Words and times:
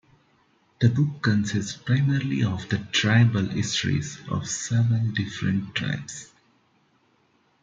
The 0.79 0.89
book 0.89 1.21
consists 1.21 1.77
primarily 1.77 2.43
of 2.43 2.67
the 2.69 2.79
tribal 2.91 3.45
histories 3.49 4.17
of 4.31 4.49
seven 4.49 5.13
different 5.13 5.75
tribes. 5.75 6.31